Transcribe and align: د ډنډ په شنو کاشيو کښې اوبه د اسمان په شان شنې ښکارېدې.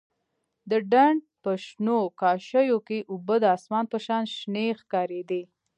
د 0.69 0.71
ډنډ 0.91 1.21
په 1.43 1.51
شنو 1.65 1.99
کاشيو 2.21 2.77
کښې 2.87 2.99
اوبه 3.11 3.35
د 3.43 3.45
اسمان 3.57 3.85
په 3.91 3.97
شان 4.05 4.23
شنې 4.37 4.65
ښکارېدې. 4.79 5.41